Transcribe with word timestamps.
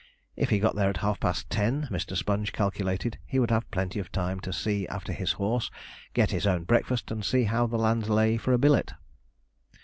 If 0.35 0.49
he 0.49 0.57
got 0.57 0.75
there 0.75 0.89
at 0.89 0.97
half 1.05 1.19
past 1.19 1.47
ten, 1.51 1.87
Mr. 1.91 2.17
Sponge 2.17 2.51
calculated 2.53 3.19
he 3.23 3.37
would 3.37 3.51
have 3.51 3.69
plenty 3.69 3.99
of 3.99 4.11
time 4.11 4.39
to 4.39 4.51
see 4.51 4.87
after 4.87 5.13
his 5.13 5.33
horse, 5.33 5.69
get 6.15 6.31
his 6.31 6.47
own 6.47 6.63
breakfast, 6.63 7.11
and 7.11 7.23
see 7.23 7.43
how 7.43 7.67
the 7.67 7.77
land 7.77 8.09
lay 8.09 8.37
for 8.37 8.51
a 8.51 8.57
billet. 8.57 8.93